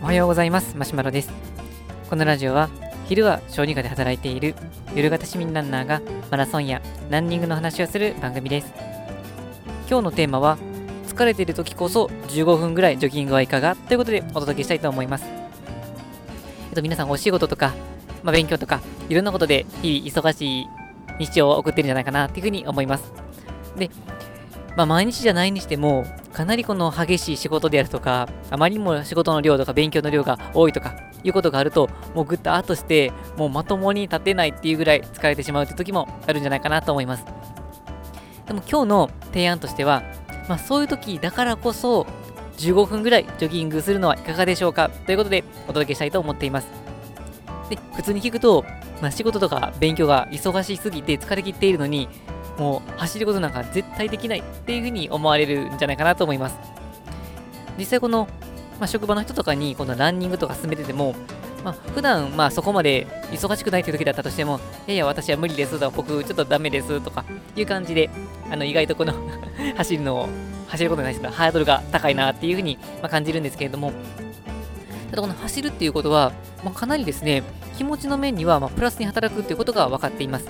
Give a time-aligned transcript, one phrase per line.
[0.00, 0.76] おはようございます。
[0.76, 1.32] マシュマロです。
[2.08, 2.68] このラジオは
[3.06, 4.54] 昼は小児科で働いている
[4.94, 6.00] 夜型市民ランナーが
[6.30, 8.72] マラソンやランニングの話をする番組です。
[9.88, 10.58] 今日のテーマは
[11.08, 13.74] 疲れている時こそ15分ぐらいジョギングはいかが？
[13.74, 15.24] ということでお届けしたいと思います。
[15.24, 17.74] えっと皆さんお仕事とか、
[18.22, 20.68] まあ、勉強とかいろんなことで日々忙しい
[21.18, 23.12] 日常を送ってるんじゃないかなっていうふうに思います。
[23.76, 23.90] で
[24.76, 26.06] まあ、毎日じゃないにしても、
[26.40, 37.26] かなりこの激しい仕事であるとか、あまりにも仕事の量とか勉強の量が多いとかいうことがあると、もうぐっとあとして、もうまともに立てないっていうぐらい疲れてしまうという時もあるんじゃないかなと思います。
[38.46, 40.02] でも今日の提案としては、
[40.48, 42.06] まあ、そういう時だからこそ、
[42.56, 46.68] 15分ぐらいジョギングするのはいかがでしょうかということでお届けしたいと思っています。
[47.68, 48.64] で、普通に聞くと、
[49.02, 52.08] まあ、仕事とか勉強が忙しすぎて疲れ切っているのに、
[52.58, 56.56] もう走ることなんか絶対できないっていうふうに思われるんじゃないかなと思います。
[57.78, 58.28] 実際この、
[58.78, 61.14] まあ、職場の人とかにこのランニングとか進めてても、
[61.64, 67.24] まあ、普段まあそこまで忙しくないという時だったとしても、いやいや、私は無理ですとか、僕ちょっとダメですとか
[67.56, 68.10] いう感じで、
[68.50, 69.14] あの意外とこの
[69.76, 70.28] 走るのを、
[70.68, 73.92] 走ることに対してのハードルが高いなっていうふうにま感じるんですけれども、
[75.10, 76.32] ただこの走るっていうことは、
[76.64, 77.42] まあ、かなりですね、
[77.76, 80.46] 気持ちの面にはまプラスに働くっていうことが分かっています。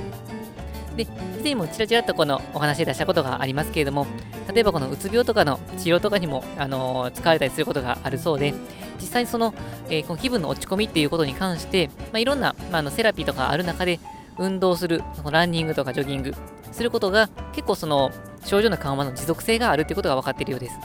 [0.97, 1.05] で、
[1.39, 4.07] 以前もちらちらっとこのお話で出したことがありますけれども、
[4.53, 8.55] 例えばこのうつ病とかの治療とかにも、あのー、使われたりすることがあるそうで、
[9.01, 9.55] 実際その、
[9.89, 14.01] えー、この気分の落ち込みっていうことに関して、まあ、いろんな、まあ、のセラピーとかある中で、
[14.39, 16.35] 運動する、そのランニングとかジョギング
[16.73, 18.11] することが結構その
[18.45, 20.79] 症状の緩和の持続性があるっていうことが分かっているようです。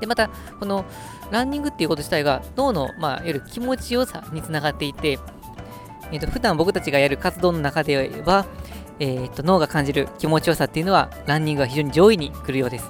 [0.00, 0.84] で、また、この
[1.30, 5.18] ランニングっていうこと自体が脳の、まあ、いわゆる気持ちよさにつながっていて、
[6.12, 8.46] えーと、普段僕たちがやる活動の中では、
[8.98, 12.88] えー、と脳が感じる気持ちよさっていうのはランニングが非常に上位に来るようです。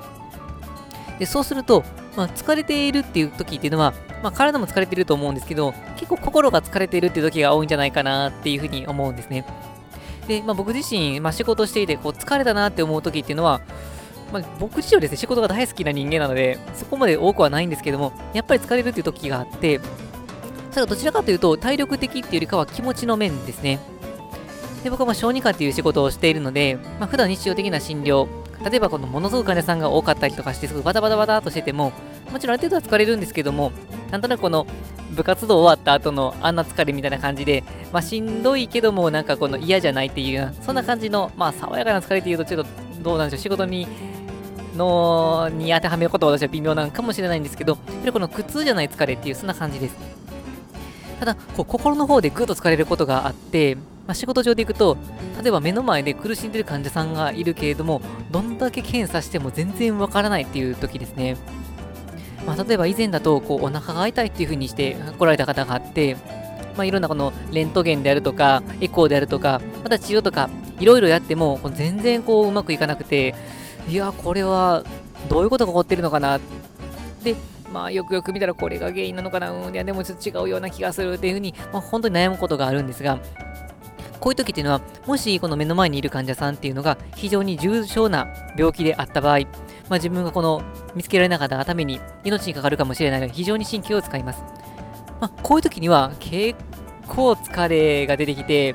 [1.19, 1.85] でそうすると、
[2.17, 9.45] まあ、疲れているっていう時っていうのは、まあ、体も疲れていると思うんですけど、結構心が疲れているっていう時が多いんじゃないかなっていうふうに思うんですね。
[10.27, 13.61] で、まあ、僕自身、まあ、仕事していてこう疲れたなって思う時っていうのは、
[14.33, 19.81] まあ、僕自身はですね、仕事が大好きな人間なので、そこまで多くはないんですけども、やっぱり疲れるっていう時があって、
[20.71, 23.81] それどちらかというと、体力的っていうよりかは気持ちの面ですね。
[24.85, 28.29] で僕は小児科っていう仕事をしているので、まあ、普段日常的な診療、
[28.65, 31.93] 例えばこのものすごく患者さんが多かったりとかして、すごいバタバタバタとしてても、
[32.31, 33.73] もちろんある程度は疲れるんですけども、
[34.11, 34.67] なんとなくこの
[35.11, 42.71] 部活動終わった後のあんな疲れみたいな感じで、まあ、しんどいけども、なんかこの嫌じゃないっていう、そんな感じの、まあ、爽やかな疲れっていうと、ちょっと
[43.03, 43.87] どうなんでしょう、仕事に、
[44.77, 50.20] のに当てはめることは私は微妙なのかもしれないんですけど、やはりこの苦痛じゃない疲れっていう、そんな感じです。
[51.21, 54.97] ただ、こう心の方でぐっと疲れることがあって、まあ、仕事上でいくと、
[55.41, 58.01] 例えば目の前で苦しんでる患者さんがいるけれども、
[58.31, 61.37] どんだけ検査しても全然わからないっていう時ですね。
[62.47, 66.17] まあ、例えば以前だと、こう、お腹が痛いっていう風にして来られた方があって、
[66.75, 70.49] まあ、いろんなこのレントゲンであるとか、エコーであるとか、また治療とか、
[70.79, 73.35] いろいろやっても、全然こう、うまくいかなくて、
[73.89, 74.85] いや、これは
[75.29, 76.41] どういうことが起こってるのかな。
[77.23, 77.37] で、
[77.71, 83.19] まあ、よくよく見たらこれが原因なのかな、うん、いや、でもちょっと違うような気がするっていうふうに、まあ、本当に悩むことがあるんですが、
[84.19, 89.47] こういう時っていうのは、もしこの目の前にいる患者さんっていうのが非常に重症な病気であった場合、ま
[89.93, 90.63] あ、自分がこの
[90.95, 94.43] 見つけられなかったがために命にかかるかもしれないので非常に神経を使います。
[95.21, 96.59] まあ、こういう時には結
[97.09, 98.75] 構疲れが出てきて、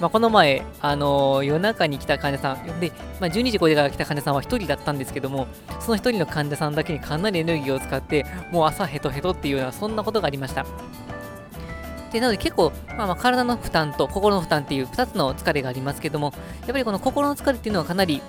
[0.00, 2.90] まあ、この前、あのー、夜中に来た患者さん、で、
[3.20, 5.46] まあ、12時超えてから来た患者さんは1人だったんですけども、
[5.78, 10.64] その1人の患者さんだけにかなりエネルギーを使って、もう朝ヘトヘトっていうような、そんなことがありました。
[12.12, 18.20] でなので結構、まあ、まあ体の負担と心の負担っていう2つの疲れがありますけども、やっぱりこの心の疲れっていうのはかなり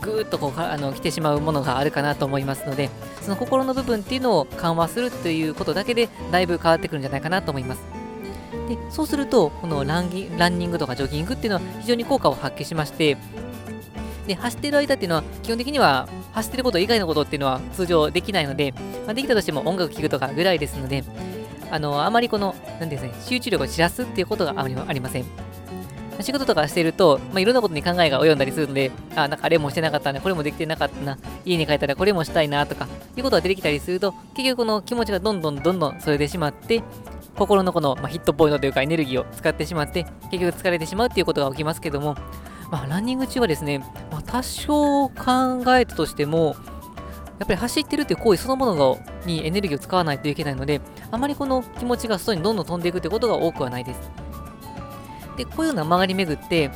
[0.00, 2.90] ぐーっとこうあの来てしまうものがあるかなと思いますので、
[3.22, 7.97] その心の部分っていうのを緩和するということだけで、だいぶ変わってくるんじゃないかなと思います。
[8.68, 13.16] でそうすると、このランギランニングとかジョギングっていうのは非常に効果を発揮しまして、
[14.26, 18.72] で走ってる間っていうのは、基本的には走ってること以外のことっていうのは通常できないので、
[19.06, 21.04] まあ、できたとしても音楽聴くとかぐらいですので、
[21.70, 25.24] あの、あまりこの、なんですね、集中力を散らすっていうことがありません。
[26.20, 36.82] 仕事とかしてると、まあ、いろんなことに考えが及んだりするので、あ、なんかあれもしてなかったな、これもできてなかったな、家に帰ったらこれもしたいなとか、いうことが出てきたりすると、結局この気持ちがどんどんどんどんそれでしまって、
[37.38, 42.16] 心のこの、まあ、ヒットポイントというかエネルギーを使ってしまって、結局疲れてしまうっていうことが起きますけども、
[42.70, 43.78] まあ、ランニング中はですね、
[44.10, 45.14] まあ、多少考
[45.76, 46.56] えたとしても、
[47.38, 50.80] やっぱり走ってるっていう行為そのものにエネルギーを使わないといけないので、
[51.10, 54.10] あまりこの気持ちが外にどんどん飛んでいくってことが多くはないです。
[55.36, 56.70] で、こういうような曲がり巡って、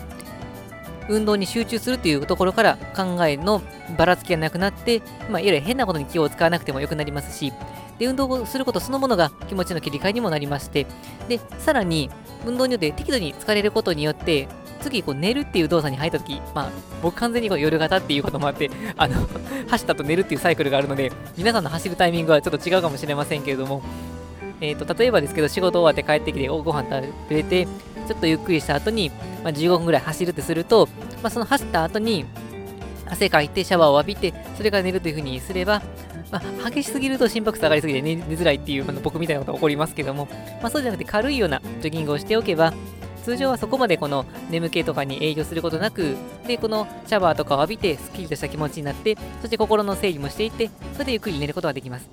[1.09, 3.61] 運動に集中するというところから考えの
[3.99, 7.53] ばらつきがなくなって、まあ、いわゆる変なことに気を使わなくてもよくなりますし、
[7.99, 10.87] で、運動をすることそのものが気持ちの切り替えにもなりまして、
[11.29, 12.11] で、さらに、
[12.45, 14.49] 運動によって適度に疲れることによって、
[14.83, 16.71] 次、こう寝るっていう動作に入ったとき、まあ、
[17.03, 19.29] 僕完全にこう夜型っていうこともあって、 あの
[19.69, 23.83] 走ったと寝るっていうサイクルがあるので、皆さんの走るタイミングはちょっと違うかもしれませんけれども、
[24.61, 29.11] えっ、ー、と、例えばですけど、仕事終わって帰ってきて、ご飯食べて、ちょっとゆっくりした後に、
[29.43, 30.89] まあ、15分ぐらい走るってすると、
[31.23, 32.25] まあ、その走った後に、
[33.13, 35.83] 汗かいてシャワーを浴びて、それから寝るというふうにすれば、
[36.31, 40.29] まあ、激しすぎると心拍数上がりすぎて寝づらいっていう、まあ、僕みたいなことが起こりますけども、
[40.63, 42.73] まあ、そうじゃなくて軽いようなジョギングをしておけば、
[43.23, 46.17] 通常はそこまでこの眠気とかに影響することなく、
[46.47, 52.09] で、このシャワーとかを浴びて、すっきりとした気持ちになって、そして心の整理もしていって、それでゆっくり寝ることができます。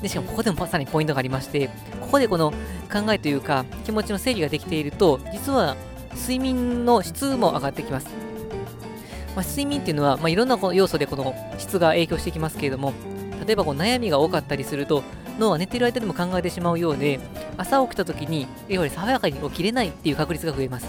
[0.00, 1.68] で、しかもここでもまさにポイントがありまして、
[2.00, 2.50] ここでこの
[2.92, 5.76] 考えというか、気持ちの整理ができていると、実は
[6.16, 8.31] 睡眠の質も上がってきます。
[9.34, 12.92] まあ、睡眠っていうのは、まあ、いろんな要素でこの質が影響してきますけれども、
[13.46, 15.02] 例えばこう悩みが多かったりすると、
[15.38, 17.18] 脳は寝てる間でも考えてしまうようで、
[17.56, 20.86] 朝起きた時に、いわゆる爽やかに起きれないっていう確率が増えます。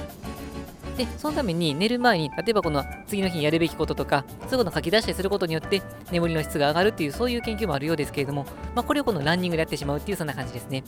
[0.97, 5.81] で、そのために寝る前に、例えばこの次の日にやるべきこととか、そういうことを書き出したりすることによって、
[6.11, 8.45] 眠りの質が上がるっていう、そういう研究もあるようですけれども、
[8.75, 10.83] まあ、これをこのランニングでやってしまうっていう、そんな感じですね。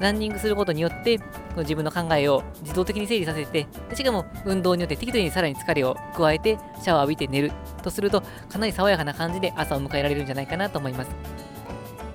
[0.00, 1.24] ランニングすることによって、こ
[1.56, 7.52] の自分の考えを自動的に整理させて、しかも運動によって適度にさらに疲れを加えて、シャワーを浴びて寝る
[7.82, 11.10] とすると、かなり爽やかな感じで朝を迎えられるんじゃないかなと思います。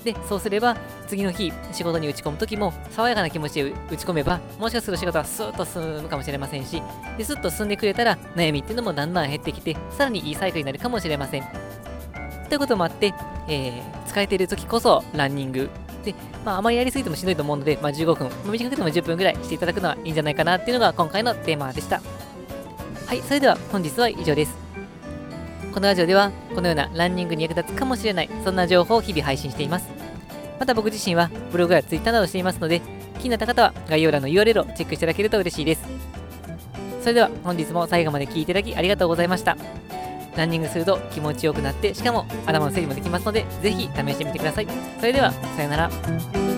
[0.03, 0.77] で、そうすれば、
[1.07, 6.81] 次の日、仕事に打ち込むときも、爽やかな気持ちで打ち込めば、もしかすると仕事はスーッと進むかもしれませんし、
[7.17, 11.43] でスッと進んでくれたら、悩みっていうのもだんだん減ってきて、さらにいいサイクルになるかもしれません。
[12.49, 13.13] ということもあって、
[13.47, 15.69] えー、疲れている時こそランニング
[16.05, 16.15] で、
[16.45, 22.01] まあ、あまりやりすぎてもしんどいと思うので、まあ、15分、短くても10分ぐらいしていただくのはいいんじゃないかなっていうのが今回のテーマでした。
[23.05, 24.55] はい、それでは本日は以上です。
[25.73, 29.89] このラジオでは、このようなランニングに役立つかもしれない、そんな情報を日々配信しています。
[30.59, 32.81] また僕自身はブログや Twitter などしていますので、
[33.19, 35.83] 気になった方は概要欄の URL をチェックしていただけると嬉しいです。
[37.01, 39.57] それでは本日も最後まで聴いていただきありがとうございました。
[40.37, 44.67] ランニングすると気持ちよくなって、しかも頭の整理もできますので、ぜひ試してみてください。
[44.99, 46.54] それでは、さようなら。